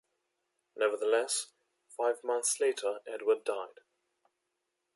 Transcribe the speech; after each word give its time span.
Nevertheless, 0.77 1.51
five 1.95 2.23
months 2.23 2.59
later 2.59 3.01
Edward 3.05 3.43
died. 3.43 3.81